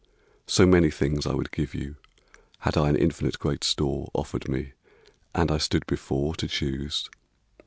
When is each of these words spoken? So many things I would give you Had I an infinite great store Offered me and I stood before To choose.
So 0.47 0.65
many 0.65 0.89
things 0.89 1.27
I 1.27 1.35
would 1.35 1.51
give 1.51 1.75
you 1.75 1.95
Had 2.61 2.75
I 2.75 2.89
an 2.89 2.95
infinite 2.95 3.37
great 3.37 3.63
store 3.63 4.09
Offered 4.15 4.49
me 4.49 4.71
and 5.35 5.51
I 5.51 5.59
stood 5.59 5.85
before 5.85 6.33
To 6.37 6.47
choose. 6.47 7.07